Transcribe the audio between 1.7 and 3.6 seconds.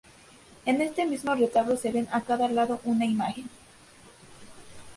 se ven a cada lado una imagen.